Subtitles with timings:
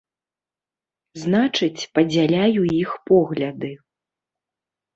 [1.23, 3.73] Значыць, падзяляю іх погляды.